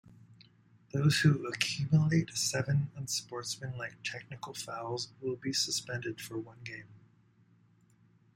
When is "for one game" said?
6.19-6.87